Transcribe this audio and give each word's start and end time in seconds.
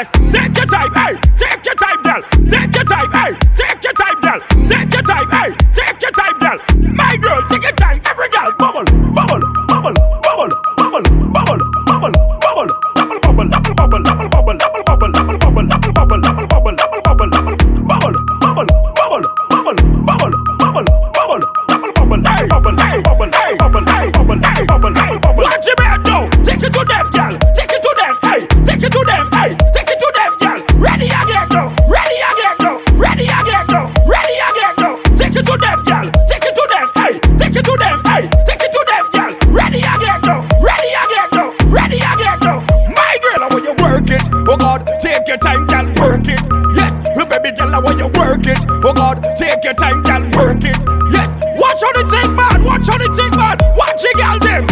Take 0.00 0.56
your 0.56 0.64
time, 0.64 0.94
hey, 0.94 1.20
take 1.36 1.62
your 1.62 1.74
time, 1.74 2.02
girl. 2.02 2.59
Take 35.30 35.42
it 35.42 35.46
to 35.46 35.56
them, 35.58 35.82
girl. 35.84 36.10
Take 36.26 36.44
it 36.44 36.54
to 36.58 36.66
them. 36.70 36.90
Hey, 36.98 37.12
take 37.38 37.54
it 37.54 37.64
to 37.64 37.76
them. 37.78 38.02
Hey, 38.04 38.22
take 38.44 38.62
it 38.66 38.72
to 38.72 38.84
them, 38.90 39.04
girl. 39.14 39.54
Ready 39.54 39.78
again 39.78 40.20
now. 40.26 40.42
Ready 40.58 40.90
again 40.90 41.28
now. 41.34 41.54
Ready 41.70 41.96
again 42.02 42.38
now. 42.42 42.58
My 42.90 43.16
girl, 43.22 43.44
I 43.44 43.48
want 43.52 43.64
you 43.64 43.74
work 43.78 44.10
it. 44.10 44.22
Oh 44.50 44.56
God, 44.56 44.82
take 45.00 45.28
your 45.28 45.38
time, 45.38 45.66
girl. 45.66 45.86
Work 46.02 46.26
it. 46.26 46.42
Yes, 46.74 46.98
your 47.14 47.26
baby 47.26 47.54
girl, 47.54 47.72
I 47.74 47.78
want 47.78 47.98
you 47.98 48.08
work 48.18 48.42
it. 48.44 48.58
Oh 48.82 48.92
God, 48.92 49.22
take 49.38 49.62
your 49.62 49.74
time, 49.74 50.02
girl. 50.02 50.22
Work 50.34 50.64
it. 50.64 50.76
Yes, 51.14 51.36
watch 51.54 51.78
on 51.78 51.94
the 51.94 52.04
take 52.10 52.34
man. 52.34 52.64
Watch 52.64 52.90
on 52.90 52.98
the 52.98 53.08
take 53.14 53.34
man. 53.38 53.56
Watch 53.78 54.02
it, 54.02 54.16
girl 54.18 54.38
them. 54.40 54.69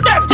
them! 0.00 0.29